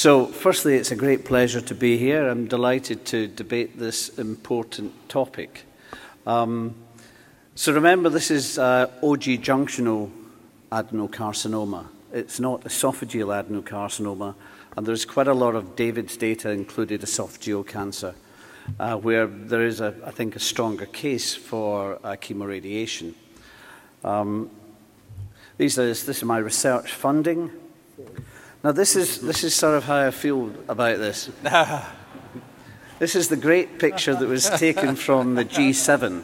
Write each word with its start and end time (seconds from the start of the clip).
So, 0.00 0.24
firstly, 0.24 0.76
it's 0.76 0.90
a 0.90 0.96
great 0.96 1.26
pleasure 1.26 1.60
to 1.60 1.74
be 1.74 1.98
here. 1.98 2.26
I'm 2.26 2.46
delighted 2.46 3.04
to 3.04 3.26
debate 3.26 3.78
this 3.78 4.08
important 4.18 4.94
topic. 5.10 5.66
Um, 6.26 6.74
so, 7.54 7.74
remember, 7.74 8.08
this 8.08 8.30
is 8.30 8.58
uh, 8.58 8.90
OG 9.02 9.42
junctional 9.44 10.10
adenocarcinoma. 10.72 11.88
It's 12.14 12.40
not 12.40 12.62
esophageal 12.62 13.28
adenocarcinoma, 13.44 14.36
and 14.74 14.86
there's 14.86 15.04
quite 15.04 15.28
a 15.28 15.34
lot 15.34 15.54
of 15.54 15.76
David's 15.76 16.16
data 16.16 16.48
included 16.48 17.02
esophageal 17.02 17.66
cancer, 17.66 18.14
uh, 18.78 18.96
where 18.96 19.26
there 19.26 19.66
is, 19.66 19.82
a, 19.82 19.94
I 20.06 20.12
think, 20.12 20.34
a 20.34 20.40
stronger 20.40 20.86
case 20.86 21.34
for 21.34 21.96
uh, 22.02 22.16
chemoradiation. 22.16 23.12
Um, 24.02 24.50
these 25.58 25.78
are, 25.78 25.84
this 25.84 26.08
is 26.08 26.24
my 26.24 26.38
research 26.38 26.90
funding. 26.90 27.50
Now, 28.62 28.72
this 28.72 28.94
is, 28.94 29.22
this 29.22 29.42
is 29.42 29.54
sort 29.54 29.74
of 29.74 29.84
how 29.84 30.06
I 30.06 30.10
feel 30.10 30.52
about 30.68 30.98
this. 30.98 31.30
this 32.98 33.16
is 33.16 33.28
the 33.28 33.36
great 33.36 33.78
picture 33.78 34.14
that 34.14 34.28
was 34.28 34.50
taken 34.50 34.96
from 34.96 35.34
the 35.34 35.46
G7. 35.46 36.22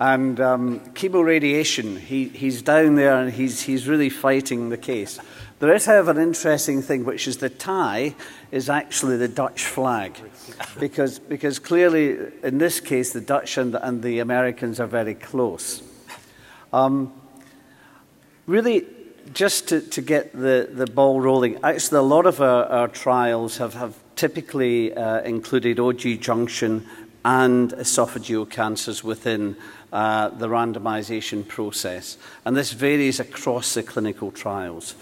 And 0.00 0.40
um, 0.40 0.80
chemoradiation, 0.94 2.00
he, 2.00 2.26
he's 2.26 2.62
down 2.62 2.96
there 2.96 3.16
and 3.16 3.32
he's, 3.32 3.62
he's 3.62 3.86
really 3.86 4.08
fighting 4.08 4.70
the 4.70 4.76
case. 4.76 5.20
There 5.60 5.72
is, 5.72 5.86
however, 5.86 6.10
an 6.10 6.18
interesting 6.18 6.82
thing, 6.82 7.04
which 7.04 7.28
is 7.28 7.36
the 7.36 7.48
tie 7.48 8.16
is 8.50 8.68
actually 8.68 9.16
the 9.18 9.28
Dutch 9.28 9.64
flag. 9.64 10.18
Because, 10.80 11.20
because 11.20 11.60
clearly, 11.60 12.18
in 12.42 12.58
this 12.58 12.80
case, 12.80 13.12
the 13.12 13.20
Dutch 13.20 13.56
and 13.56 13.72
the, 13.72 13.86
and 13.86 14.02
the 14.02 14.18
Americans 14.18 14.80
are 14.80 14.88
very 14.88 15.14
close. 15.14 15.80
Um, 16.72 17.12
really, 18.48 18.84
just 19.32 19.68
to, 19.68 19.80
to 19.80 20.00
get 20.00 20.32
the, 20.32 20.68
the 20.72 20.86
ball 20.86 21.20
rolling, 21.20 21.58
actually, 21.62 21.98
a 21.98 22.02
lot 22.02 22.26
of 22.26 22.40
our, 22.40 22.64
our 22.66 22.88
trials 22.88 23.58
have, 23.58 23.74
have 23.74 23.96
typically 24.16 24.92
uh, 24.94 25.20
included 25.22 25.80
OG 25.80 26.20
junction 26.20 26.86
and 27.24 27.72
esophageal 27.72 28.48
cancers 28.48 29.04
within 29.04 29.56
uh, 29.92 30.28
the 30.28 30.48
randomization 30.48 31.46
process. 31.46 32.16
And 32.44 32.56
this 32.56 32.72
varies 32.72 33.20
across 33.20 33.74
the 33.74 33.82
clinical 33.82 34.30
trials. 34.30 34.94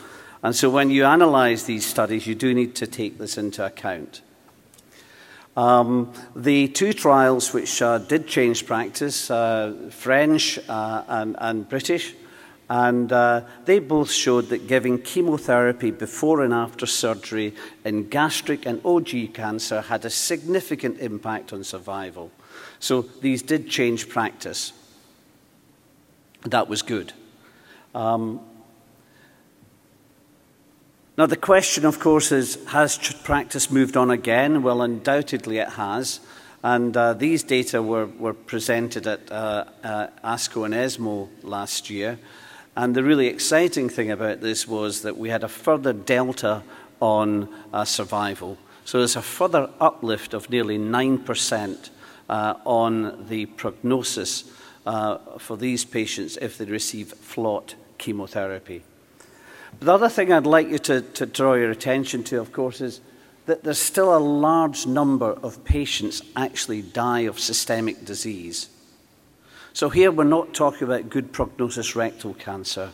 And 0.43 0.55
so 0.55 0.71
when 0.71 0.91
you 0.91 1.05
analyze 1.05 1.65
these 1.65 1.87
studies, 1.87 2.27
you 2.27 2.35
do 2.35 2.55
need 2.55 2.75
to 2.77 2.87
take 2.87 3.19
this 3.19 3.37
into 3.37 3.65
account. 3.65 4.23
Um, 5.57 6.13
the 6.35 6.69
two 6.69 6.93
trials 6.93 7.53
which 7.53 7.83
uh, 7.83 7.99
did 7.99 8.27
change 8.27 8.67
practice, 8.67 9.31
uh, 9.31 9.91
French 9.91 10.59
uh, 10.69 11.05
and, 11.09 11.37
and 11.39 11.69
British, 11.69 12.15
and 12.71 13.11
uh, 13.11 13.41
they 13.65 13.81
both 13.81 14.13
showed 14.13 14.49
that 14.51 14.69
giving 14.69 15.03
chemotherapy 15.03 15.91
before 15.91 16.41
and 16.41 16.55
after 16.55 16.87
surgery 16.87 17.53
in 17.85 18.09
gastric 18.09 18.65
and 18.65 18.81
OG 18.85 19.35
cancer 19.35 19.81
had 19.81 20.05
a 20.05 20.11
significant 20.11 21.01
impact 21.01 21.53
on 21.53 21.65
survival. 21.65 22.31
So 22.79 23.03
these 23.03 23.43
did 23.43 23.69
change 23.69 24.09
practice. 24.09 24.73
That 26.45 26.69
was 26.69 26.83
good. 26.83 27.13
Um, 27.93 28.41
now, 31.19 31.27
the 31.27 31.37
question, 31.37 31.85
of 31.85 31.99
course, 31.99 32.31
is 32.31 32.57
has 32.69 32.97
practice 33.25 33.69
moved 33.73 33.97
on 33.97 34.13
again? 34.13 34.63
Well, 34.63 34.81
undoubtedly 34.81 35.59
it 35.59 35.71
has. 35.71 36.21
And 36.63 36.97
uh, 36.97 37.15
these 37.15 37.43
data 37.43 37.83
were, 37.83 38.07
were 38.07 38.33
presented 38.33 39.09
at 39.09 39.33
uh, 39.33 39.65
uh, 39.83 40.07
ASCO 40.23 40.65
and 40.65 40.73
ESMO 40.73 41.29
last 41.43 41.91
year. 41.91 42.19
And 42.81 42.95
the 42.95 43.05
really 43.05 43.27
exciting 43.27 43.91
thing 43.91 44.11
about 44.11 44.41
this 44.41 44.67
was 44.67 45.03
that 45.03 45.19
we 45.19 45.29
had 45.29 45.45
a 45.45 45.49
further 45.49 45.93
delta 45.93 46.63
on 46.99 47.47
uh, 47.75 47.85
survival. 47.85 48.57
So 48.87 48.97
there's 48.97 49.17
a 49.17 49.23
further 49.23 49.69
uplift 49.79 50.33
of 50.33 50.49
nearly 50.49 50.79
9% 50.79 51.91
uh, 52.31 52.55
on 52.65 53.27
the 53.29 53.45
prognosis 53.45 54.51
uh, 54.87 55.19
for 55.37 55.59
these 55.59 55.85
patients 55.85 56.39
if 56.41 56.57
they 56.57 56.65
receive 56.65 57.09
FLOT 57.09 57.75
chemotherapy. 57.99 58.83
But 59.79 59.85
the 59.85 59.93
other 59.93 60.09
thing 60.09 60.33
I'd 60.33 60.47
like 60.47 60.71
you 60.71 60.79
to, 60.79 61.03
to 61.03 61.27
draw 61.27 61.53
your 61.57 61.71
attention 61.71 62.25
to, 62.25 62.41
of 62.41 62.51
course, 62.51 62.81
is 62.81 63.03
that 63.45 63.63
there's 63.63 63.79
still 63.79 64.17
a 64.17 64.19
large 64.19 64.87
number 64.87 65.33
of 65.43 65.67
patients 65.67 66.23
actually 66.35 66.81
die 66.81 67.21
of 67.21 67.39
systemic 67.39 68.07
disease. 68.07 68.71
So 69.73 69.89
here 69.89 70.11
we're 70.11 70.25
not 70.25 70.53
talking 70.55 70.85
about 70.85 71.11
good 71.11 71.33
prognosis 71.33 71.95
rectal 71.95 72.35
cancer. 72.35 72.91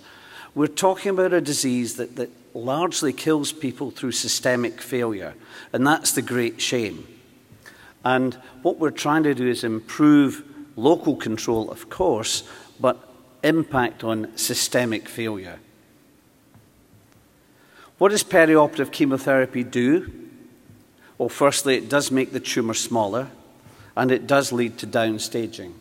We're 0.54 0.66
talking 0.66 1.10
about 1.10 1.32
a 1.32 1.40
disease 1.40 1.96
that, 1.96 2.16
that 2.16 2.30
largely 2.54 3.12
kills 3.12 3.52
people 3.52 3.90
through 3.90 4.12
systemic 4.12 4.80
failure. 4.80 5.34
And 5.72 5.86
that's 5.86 6.12
the 6.12 6.22
great 6.22 6.60
shame. 6.60 7.06
And 8.04 8.34
what 8.62 8.78
we're 8.78 8.90
trying 8.90 9.24
to 9.24 9.34
do 9.34 9.48
is 9.48 9.64
improve 9.64 10.44
local 10.76 11.16
control, 11.16 11.70
of 11.70 11.90
course, 11.90 12.44
but 12.78 13.08
impact 13.42 14.04
on 14.04 14.36
systemic 14.36 15.08
failure. 15.08 15.58
What 17.98 18.10
does 18.10 18.22
perioperative 18.22 18.92
chemotherapy 18.92 19.64
do? 19.64 20.12
Well, 21.18 21.30
firstly, 21.30 21.76
it 21.76 21.88
does 21.88 22.10
make 22.10 22.32
the 22.32 22.40
tumour 22.40 22.74
smaller, 22.74 23.30
and 23.96 24.10
it 24.10 24.26
does 24.26 24.52
lead 24.52 24.76
to 24.78 24.86
downstaging. 24.86 25.72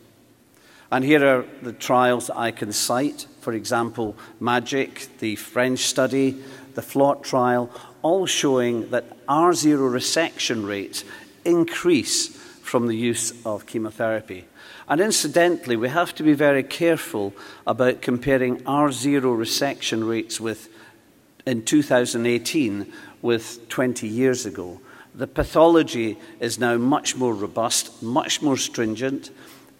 And 0.90 1.04
here 1.04 1.24
are 1.26 1.44
the 1.62 1.72
trials 1.72 2.30
I 2.30 2.50
can 2.50 2.72
cite. 2.72 3.26
For 3.40 3.52
example, 3.52 4.16
MAGIC, 4.40 5.18
the 5.18 5.36
French 5.36 5.80
study, 5.80 6.42
the 6.74 6.82
FLOT 6.82 7.24
trial, 7.24 7.70
all 8.02 8.26
showing 8.26 8.90
that 8.90 9.26
R0 9.26 9.78
resection 9.78 10.66
rates 10.66 11.04
increase 11.44 12.28
from 12.62 12.86
the 12.86 12.96
use 12.96 13.32
of 13.44 13.66
chemotherapy. 13.66 14.44
And 14.88 15.00
incidentally, 15.00 15.76
we 15.76 15.88
have 15.88 16.14
to 16.16 16.22
be 16.22 16.34
very 16.34 16.62
careful 16.62 17.32
about 17.66 18.02
comparing 18.02 18.58
R0 18.58 19.22
resection 19.22 20.08
rates 20.08 20.40
with 20.40 20.68
in 21.46 21.64
2018 21.64 22.92
with 23.22 23.68
20 23.68 24.06
years 24.08 24.46
ago. 24.46 24.80
The 25.14 25.26
pathology 25.26 26.18
is 26.40 26.58
now 26.58 26.76
much 26.76 27.16
more 27.16 27.32
robust, 27.32 28.02
much 28.02 28.42
more 28.42 28.56
stringent, 28.56 29.30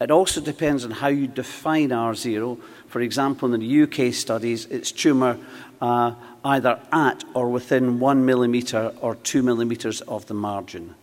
it 0.01 0.11
also 0.11 0.41
depends 0.41 0.85
on 0.85 0.91
how 0.91 1.09
you 1.09 1.27
define 1.27 1.89
R0. 1.89 2.61
For 2.89 3.01
example, 3.01 3.55
in 3.55 3.61
the 3.61 3.83
UK 3.83 4.13
studies, 4.13 4.67
it's 4.67 4.93
tumour 4.93 5.39
uh, 5.81 6.15
either 6.45 6.79
at 6.93 7.25
or 7.35 7.49
within 7.49 7.99
one 7.99 8.25
millimetre 8.25 8.93
or 9.01 9.15
two 9.17 9.43
millimetres 9.43 10.03
of 10.03 10.27
the 10.27 10.35
margin. 10.35 10.95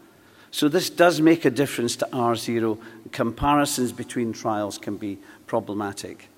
So 0.51 0.69
this 0.69 0.91
does 0.91 1.19
make 1.19 1.45
a 1.45 1.49
difference 1.49 1.95
to 1.97 2.07
R0. 2.13 2.77
Comparisons 3.11 3.91
between 3.91 4.33
trials 4.33 4.77
can 4.77 4.97
be 4.97 5.17
problematic. 5.47 6.29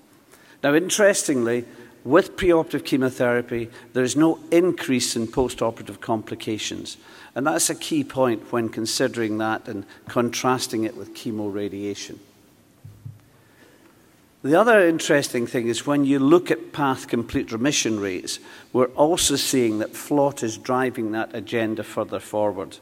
Now, 0.62 0.74
interestingly, 0.74 1.66
with 2.04 2.36
preoperative 2.36 2.84
chemotherapy, 2.86 3.68
there 3.92 4.04
is 4.04 4.16
no 4.16 4.38
increase 4.50 5.16
in 5.16 5.26
postoperative 5.26 6.00
complications. 6.00 6.96
And 7.34 7.46
that's 7.46 7.68
a 7.68 7.74
key 7.74 8.04
point 8.04 8.50
when 8.50 8.70
considering 8.70 9.36
that 9.38 9.68
and 9.68 9.84
contrasting 10.08 10.84
it 10.84 10.96
with 10.96 11.14
chemoradiation. 11.14 12.18
The 14.46 14.54
other 14.54 14.86
interesting 14.86 15.48
thing 15.48 15.66
is 15.66 15.88
when 15.88 16.04
you 16.04 16.20
look 16.20 16.52
at 16.52 16.70
path 16.70 17.08
complete 17.08 17.50
remission 17.50 17.98
rates, 17.98 18.38
we're 18.72 18.92
also 18.94 19.34
seeing 19.34 19.80
that 19.80 19.96
FLOT 19.96 20.44
is 20.44 20.56
driving 20.56 21.10
that 21.10 21.34
agenda 21.34 21.82
further 21.82 22.20
forward. 22.20 22.78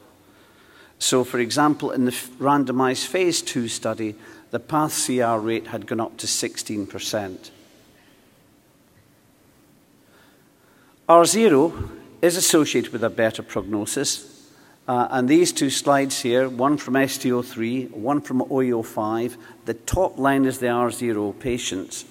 So, 0.98 1.24
for 1.24 1.38
example, 1.38 1.90
in 1.90 2.04
the 2.04 2.10
randomized 2.10 3.06
phase 3.06 3.40
two 3.40 3.68
study, 3.68 4.14
the 4.50 4.60
path 4.60 5.06
CR 5.06 5.38
rate 5.38 5.68
had 5.68 5.86
gone 5.86 6.00
up 6.00 6.18
to 6.18 6.26
16%. 6.26 7.50
R0 11.08 11.90
is 12.20 12.36
associated 12.36 12.92
with 12.92 13.02
a 13.02 13.08
better 13.08 13.42
prognosis, 13.42 14.33
uh, 14.86 15.08
and 15.10 15.28
these 15.28 15.52
two 15.52 15.70
slides 15.70 16.20
here, 16.20 16.48
one 16.48 16.76
from 16.76 16.94
ST03, 16.94 17.90
one 17.92 18.20
from 18.20 18.40
OE05, 18.40 19.36
the 19.64 19.74
top 19.74 20.18
line 20.18 20.44
is 20.44 20.58
the 20.58 20.66
R0 20.66 21.38
patients. 21.38 22.04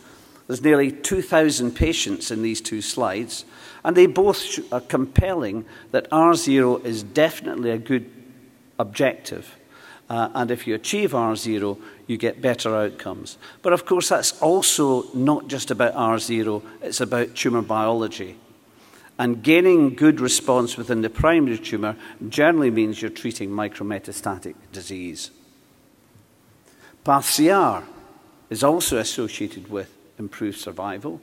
There's 0.48 0.62
nearly 0.62 0.92
2,000 0.92 1.72
patients 1.72 2.32
in 2.32 2.42
these 2.42 2.62
two 2.62 2.82
slides, 2.82 3.46
and 3.84 3.96
they 3.96 4.08
both 4.08 4.60
are 4.74 4.82
compelling 4.82 5.66
that 5.92 6.10
R0 6.10 6.84
is 6.84 7.04
definitely 7.04 7.70
a 7.70 7.78
good 7.78 8.10
objective. 8.80 9.56
Uh, 10.10 10.30
and 10.34 10.52
if 10.52 10.68
you 10.68 10.76
achieve 10.76 11.12
R0, 11.12 11.80
you 12.08 12.18
get 12.18 12.42
better 12.42 12.76
outcomes. 12.76 13.38
But 13.62 13.74
of 13.74 13.86
course, 13.86 14.10
that's 14.10 14.42
also 14.42 15.06
not 15.14 15.48
just 15.48 15.72
about 15.72 15.94
R0, 15.94 16.64
it's 16.82 17.02
about 17.02 17.36
tumour 17.36 17.62
biology. 17.62 18.38
And 19.20 19.44
gaining 19.44 19.94
good 19.94 20.20
response 20.20 20.76
within 20.76 21.02
the 21.02 21.10
primary 21.10 21.58
tumour 21.58 21.96
generally 22.30 22.72
means 22.72 23.02
you're 23.02 23.12
treating 23.12 23.50
micrometastatic 23.50 24.56
disease. 24.72 25.30
PathCR 27.06 27.84
is 28.50 28.64
also 28.64 28.98
associated 28.98 29.70
with 29.70 29.94
improved 30.18 30.58
survival. 30.58 31.22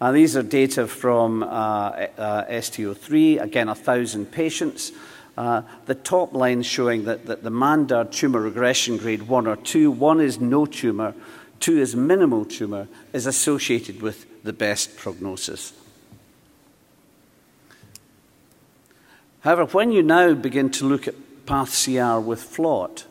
Uh, 0.00 0.12
these 0.12 0.36
are 0.36 0.42
data 0.42 0.86
from 0.86 1.42
uh, 1.42 1.46
uh, 1.46 2.44
ST03, 2.46 3.40
again, 3.40 3.68
1,000 3.68 4.26
patients. 4.26 4.92
Uh, 5.36 5.62
the 5.86 5.94
top 5.94 6.32
line 6.32 6.62
showing 6.62 7.04
that, 7.04 7.26
that 7.26 7.42
the 7.42 7.50
Mandard 7.50 8.12
tumor 8.12 8.40
regression 8.40 8.96
grade 8.96 9.22
1 9.22 9.46
or 9.46 9.56
2, 9.56 9.90
1 9.90 10.20
is 10.20 10.40
no 10.40 10.66
tumor, 10.66 11.14
2 11.60 11.78
is 11.78 11.96
minimal 11.96 12.44
tumor, 12.44 12.86
is 13.12 13.26
associated 13.26 14.02
with 14.02 14.26
the 14.42 14.52
best 14.52 14.96
prognosis. 14.96 15.72
However, 19.44 19.66
when 19.66 19.92
you 19.92 20.02
now 20.02 20.32
begin 20.32 20.70
to 20.70 20.86
look 20.86 21.06
at 21.06 21.14
Path 21.44 21.84
CR 21.84 22.18
with 22.18 22.42
FLOT, 22.42 23.04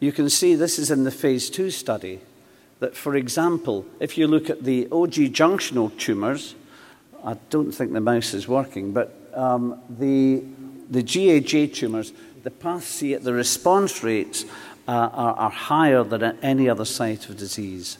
you 0.00 0.10
can 0.10 0.28
see 0.28 0.56
this 0.56 0.76
is 0.76 0.90
in 0.90 1.04
the 1.04 1.12
phase 1.12 1.48
2 1.48 1.70
study 1.70 2.18
that, 2.80 2.96
for 2.96 3.14
example, 3.14 3.86
if 4.00 4.18
you 4.18 4.26
look 4.26 4.50
at 4.50 4.64
the 4.64 4.88
OG 4.90 5.30
junctional 5.30 5.96
tumours, 5.96 6.56
I 7.24 7.36
don't 7.48 7.70
think 7.70 7.92
the 7.92 8.00
mouse 8.00 8.34
is 8.34 8.48
working, 8.48 8.92
but 8.92 9.30
um, 9.32 9.80
the, 9.88 10.42
the 10.90 11.04
GAJ 11.04 11.74
tumours, 11.74 12.12
the 12.42 12.50
PathC, 12.50 13.22
the 13.22 13.32
response 13.32 14.02
rates 14.02 14.44
uh, 14.88 15.10
are, 15.12 15.34
are 15.34 15.50
higher 15.50 16.02
than 16.02 16.24
at 16.24 16.36
any 16.42 16.68
other 16.68 16.84
site 16.84 17.28
of 17.28 17.36
disease. 17.36 17.98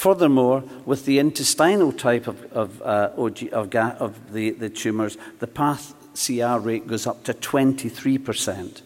Furthermore, 0.00 0.64
with 0.86 1.04
the 1.04 1.18
intestinal 1.18 1.92
type 1.92 2.26
of, 2.26 2.42
of, 2.54 2.80
uh, 2.80 3.10
OG, 3.18 3.52
of, 3.52 3.74
of 3.74 4.32
the, 4.32 4.48
the 4.48 4.70
tumours, 4.70 5.18
the 5.40 5.46
path 5.46 5.92
CR 6.14 6.56
rate 6.58 6.86
goes 6.86 7.06
up 7.06 7.22
to 7.24 7.34
23%. 7.34 8.80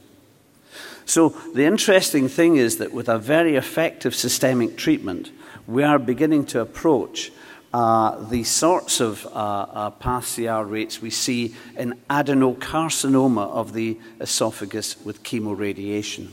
So 1.05 1.29
the 1.29 1.67
interesting 1.67 2.27
thing 2.27 2.57
is 2.57 2.79
that 2.79 2.93
with 2.93 3.09
a 3.09 3.17
very 3.17 3.55
effective 3.55 4.13
systemic 4.13 4.77
treatment, 4.77 5.31
we 5.69 5.85
are 5.85 6.01
beginning 6.01 6.47
to 6.47 6.61
approach 6.61 7.31
uh, 7.73 8.19
the 8.29 8.43
sorts 8.43 8.99
of 8.99 9.25
uh, 9.27 9.29
uh, 9.31 9.91
PathCR 9.93 10.69
rates 10.69 11.01
we 11.01 11.11
see 11.11 11.55
in 11.77 11.95
adenocarcinoma 12.11 13.51
of 13.51 13.73
the 13.73 14.01
esophagus 14.21 14.97
with 15.05 15.23
chemoradiation. 15.23 16.31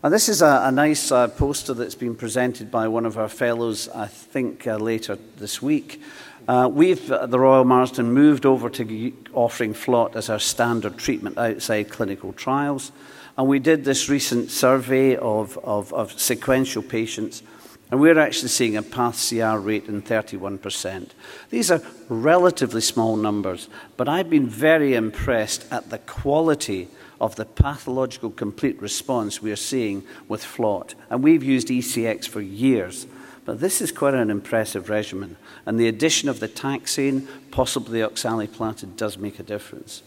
And 0.00 0.14
this 0.14 0.28
is 0.28 0.42
a, 0.42 0.62
a 0.64 0.70
nice 0.70 1.10
uh, 1.10 1.26
poster 1.26 1.74
that's 1.74 1.96
been 1.96 2.14
presented 2.14 2.70
by 2.70 2.86
one 2.86 3.04
of 3.04 3.18
our 3.18 3.28
fellows, 3.28 3.88
I 3.88 4.06
think, 4.06 4.64
uh, 4.64 4.76
later 4.76 5.18
this 5.38 5.60
week. 5.60 6.00
Uh, 6.46 6.70
we've, 6.72 7.10
at 7.10 7.32
the 7.32 7.38
Royal 7.40 7.64
Marsden, 7.64 8.12
moved 8.12 8.46
over 8.46 8.70
to 8.70 9.12
offering 9.34 9.74
FLOT 9.74 10.14
as 10.14 10.30
our 10.30 10.38
standard 10.38 10.98
treatment 10.98 11.36
outside 11.36 11.90
clinical 11.90 12.32
trials. 12.32 12.92
And 13.36 13.48
we 13.48 13.58
did 13.58 13.84
this 13.84 14.08
recent 14.08 14.52
survey 14.52 15.16
of, 15.16 15.58
of, 15.64 15.92
of 15.92 16.12
sequential 16.18 16.84
patients, 16.84 17.42
and 17.90 18.00
we're 18.00 18.18
actually 18.18 18.48
seeing 18.48 18.76
a 18.76 18.82
path 18.82 19.28
CR 19.28 19.58
rate 19.58 19.86
in 19.86 20.02
31%. 20.02 21.10
These 21.50 21.70
are 21.70 21.80
relatively 22.08 22.80
small 22.80 23.16
numbers, 23.16 23.68
but 23.96 24.08
I've 24.08 24.28
been 24.28 24.46
very 24.46 24.94
impressed 24.94 25.66
at 25.70 25.90
the 25.90 25.98
quality 25.98 26.88
of 27.20 27.36
the 27.36 27.44
pathological 27.44 28.30
complete 28.30 28.80
response 28.80 29.42
we're 29.42 29.56
seeing 29.56 30.04
with 30.28 30.44
FLOT. 30.44 30.94
And 31.10 31.22
we've 31.22 31.42
used 31.42 31.68
ECX 31.68 32.28
for 32.28 32.40
years. 32.40 33.06
But 33.44 33.60
this 33.60 33.80
is 33.80 33.90
quite 33.90 34.14
an 34.14 34.30
impressive 34.30 34.90
regimen. 34.90 35.36
And 35.64 35.80
the 35.80 35.88
addition 35.88 36.28
of 36.28 36.38
the 36.38 36.48
taxane, 36.48 37.26
possibly 37.50 38.00
oxaliplatin, 38.00 38.96
does 38.96 39.16
make 39.16 39.38
a 39.38 39.42
difference. 39.42 40.02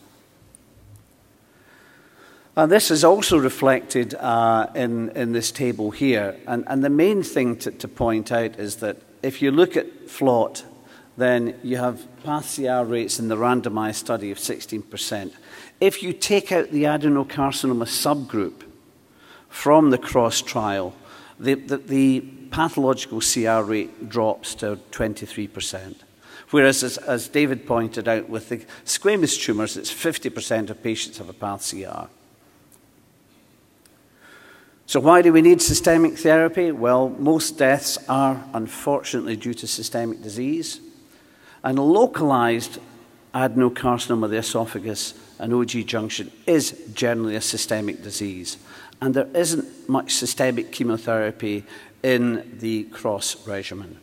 And 2.58 2.70
this 2.70 2.92
is 2.92 3.04
also 3.04 3.38
reflected 3.38 4.14
uh, 4.16 4.68
in, 4.76 5.10
in 5.12 5.32
this 5.32 5.52
table 5.52 5.92
here. 5.92 6.36
And, 6.48 6.66
and 6.68 6.84
the 6.84 6.90
main 6.90 7.24
thing 7.24 7.56
to, 7.58 7.72
to 7.72 7.88
point 7.88 8.32
out 8.32 8.60
is 8.60 8.78
that 8.78 8.98
if 9.24 9.42
you 9.42 9.52
look 9.52 9.78
at 9.78 10.10
FLOT, 10.10 10.66
then 11.16 11.56
you 11.64 11.78
have 11.78 12.08
PathCR 12.26 12.90
rates 12.90 13.20
in 13.20 13.30
the 13.30 13.38
randomized 13.38 13.96
study 13.96 14.32
of 14.32 14.38
16%. 14.38 15.34
If 15.80 16.04
you 16.04 16.12
take 16.12 16.52
out 16.52 16.72
the 16.72 16.84
adenocarcinoma 16.84 17.86
subgroup 17.86 18.64
from 19.48 19.92
the 19.92 19.98
cross 19.98 20.42
trial, 20.42 20.94
the, 21.40 21.56
the, 21.56 21.78
the 21.78 22.22
pathological 22.52 23.22
CR 23.22 23.62
rate 23.62 24.10
drops 24.10 24.56
to 24.56 24.78
23%. 24.92 25.96
Whereas, 26.50 26.84
as, 26.84 26.98
as 26.98 27.30
David 27.30 27.66
pointed 27.66 28.10
out, 28.10 28.30
with 28.30 28.50
the 28.50 28.58
squamous 28.84 29.42
tumours, 29.42 29.78
it's 29.78 29.94
50% 29.94 30.70
of 30.70 30.84
patients 30.84 31.18
have 31.18 31.30
a 31.30 31.34
PathCR. 31.34 32.10
So, 34.92 35.00
why 35.00 35.22
do 35.22 35.32
we 35.32 35.42
need 35.42 35.62
systemic 35.62 36.18
therapy? 36.18 36.70
Well, 36.74 37.08
most 37.18 37.58
deaths 37.58 37.98
are 38.10 38.44
unfortunately 38.54 39.38
due 39.38 39.54
to 39.54 39.66
systemic 39.66 40.22
disease. 40.22 40.82
And 41.64 41.80
localized 41.80 42.78
adenocarcinoma 43.34 44.26
of 44.26 44.32
the 44.32 44.40
esophagus 44.40 45.14
and 45.40 45.54
OG 45.54 45.88
junction 45.88 46.30
is 46.46 46.92
generally 46.94 47.38
a 47.38 47.42
systemic 47.42 48.04
disease. 48.04 48.58
And 49.00 49.14
there 49.14 49.30
isn't 49.34 49.88
much 49.88 50.14
systemic 50.14 50.74
chemotherapy 50.74 51.64
in 52.04 52.58
the 52.60 52.84
cross 52.84 53.48
regimen. 53.48 53.98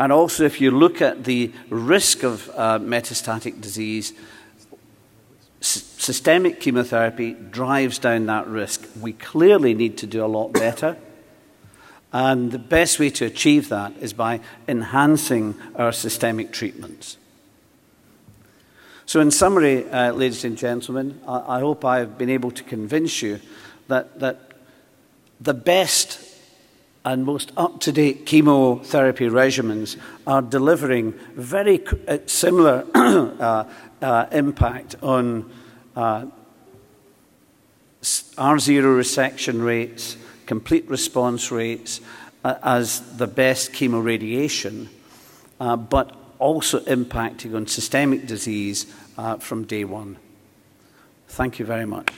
And 0.00 0.12
also, 0.12 0.42
if 0.42 0.60
you 0.60 0.72
look 0.72 1.00
at 1.00 1.22
the 1.22 1.52
risk 1.68 2.24
of 2.24 2.50
uh, 2.56 2.80
metastatic 2.80 3.60
disease, 3.60 4.14
systemic 6.00 6.60
chemotherapy 6.60 7.34
drives 7.34 7.98
down 7.98 8.26
that 8.26 8.46
risk. 8.46 8.88
We 8.98 9.12
clearly 9.12 9.74
need 9.74 9.98
to 9.98 10.06
do 10.06 10.24
a 10.24 10.26
lot 10.26 10.52
better. 10.52 10.96
And 12.12 12.50
the 12.50 12.58
best 12.58 12.98
way 12.98 13.10
to 13.10 13.26
achieve 13.26 13.68
that 13.68 13.92
is 14.00 14.14
by 14.14 14.40
enhancing 14.66 15.54
our 15.76 15.92
systemic 15.92 16.52
treatments. 16.52 17.18
So, 19.04 19.20
in 19.20 19.30
summary, 19.30 19.88
uh, 19.90 20.12
ladies 20.12 20.44
and 20.44 20.56
gentlemen, 20.56 21.20
I, 21.26 21.56
I 21.56 21.60
hope 21.60 21.84
I've 21.84 22.16
been 22.16 22.30
able 22.30 22.50
to 22.52 22.62
convince 22.64 23.20
you 23.22 23.40
that, 23.88 24.20
that 24.20 24.52
the 25.40 25.54
best 25.54 26.26
and 27.04 27.24
most 27.24 27.52
up 27.56 27.80
to 27.80 27.92
date 27.92 28.24
chemotherapy 28.24 29.28
regimens 29.28 29.98
are 30.26 30.42
delivering 30.42 31.12
very 31.34 31.86
uh, 32.08 32.18
similar 32.26 32.86
uh, 32.94 33.64
uh, 34.00 34.26
impact 34.32 34.96
on 35.02 35.50
uh, 36.00 36.26
R0 38.02 38.82
resection 38.82 39.62
rates, 39.62 40.16
complete 40.46 40.88
response 40.88 41.50
rates 41.50 42.00
uh, 42.42 42.54
as 42.62 43.16
the 43.18 43.26
best 43.26 43.72
chemoradiation, 43.72 44.88
uh, 45.60 45.76
but 45.76 46.16
also 46.38 46.80
impacting 46.80 47.54
on 47.54 47.66
systemic 47.66 48.26
disease 48.26 48.86
uh, 49.18 49.36
from 49.36 49.64
day 49.64 49.84
one. 49.84 50.16
Thank 51.28 51.58
you 51.58 51.66
very 51.66 51.86
much. 51.86 52.10